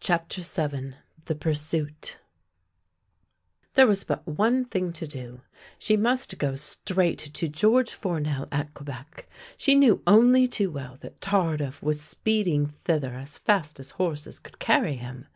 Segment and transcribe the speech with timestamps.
[0.00, 0.94] CHAPTER VII
[1.26, 2.18] THE PURSUIT
[3.74, 5.42] THERE was but one thing to do.
[5.78, 9.26] She must go straight to George Fournel at Quebec.
[9.56, 14.58] She knew only too well that Tardif was speeding thither as fast as horses could
[14.58, 15.28] carry him.